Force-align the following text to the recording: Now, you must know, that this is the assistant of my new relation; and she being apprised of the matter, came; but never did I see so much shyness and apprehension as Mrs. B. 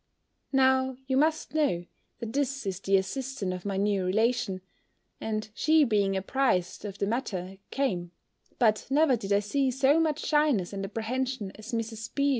Now, 0.51 0.97
you 1.05 1.15
must 1.15 1.53
know, 1.53 1.85
that 2.17 2.33
this 2.33 2.65
is 2.65 2.79
the 2.79 2.97
assistant 2.97 3.53
of 3.53 3.65
my 3.65 3.77
new 3.77 4.03
relation; 4.03 4.61
and 5.19 5.47
she 5.53 5.83
being 5.83 6.17
apprised 6.17 6.85
of 6.85 6.97
the 6.97 7.05
matter, 7.05 7.57
came; 7.69 8.09
but 8.57 8.87
never 8.89 9.15
did 9.15 9.31
I 9.31 9.41
see 9.41 9.69
so 9.69 9.99
much 9.99 10.25
shyness 10.25 10.73
and 10.73 10.83
apprehension 10.83 11.51
as 11.53 11.71
Mrs. 11.71 12.15
B. 12.15 12.29